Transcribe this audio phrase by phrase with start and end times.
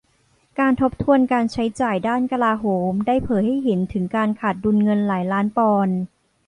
[0.59, 5.97] การทบทวนการใช้จ่ายด้านกลาโหมได้เผยให้เห็นถึงการขาดดุลเงินหลายล้านปอนด์